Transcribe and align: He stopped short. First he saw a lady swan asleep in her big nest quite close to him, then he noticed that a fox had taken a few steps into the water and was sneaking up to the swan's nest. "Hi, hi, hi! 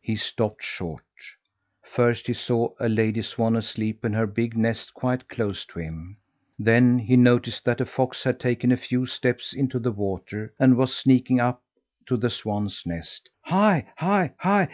He 0.00 0.16
stopped 0.16 0.62
short. 0.64 1.04
First 1.82 2.28
he 2.28 2.32
saw 2.32 2.70
a 2.80 2.88
lady 2.88 3.20
swan 3.20 3.54
asleep 3.56 4.06
in 4.06 4.14
her 4.14 4.26
big 4.26 4.56
nest 4.56 4.94
quite 4.94 5.28
close 5.28 5.66
to 5.66 5.78
him, 5.80 6.16
then 6.58 6.98
he 6.98 7.14
noticed 7.14 7.66
that 7.66 7.82
a 7.82 7.84
fox 7.84 8.24
had 8.24 8.40
taken 8.40 8.72
a 8.72 8.78
few 8.78 9.04
steps 9.04 9.52
into 9.52 9.78
the 9.78 9.92
water 9.92 10.54
and 10.58 10.78
was 10.78 10.96
sneaking 10.96 11.40
up 11.40 11.60
to 12.06 12.16
the 12.16 12.30
swan's 12.30 12.84
nest. 12.86 13.28
"Hi, 13.42 13.86
hi, 13.98 14.32
hi! 14.38 14.64